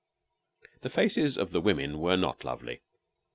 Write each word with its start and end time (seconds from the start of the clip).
The 0.81 0.89
faces 0.89 1.37
of 1.37 1.51
the 1.51 1.61
women 1.61 1.99
were 1.99 2.17
not 2.17 2.43
lovely. 2.43 2.81